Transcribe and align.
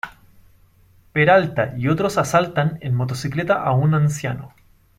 Peralta 1.13 1.75
y 1.77 1.87
otros 1.87 2.17
asaltan 2.17 2.79
en 2.81 2.95
motocicleta 2.95 3.61
a 3.61 3.71
un 3.73 3.93
anciano. 3.93 4.55